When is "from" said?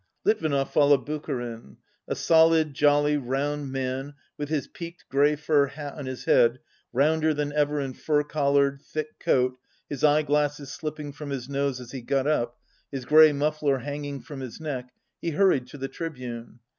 11.11-11.29, 14.21-14.39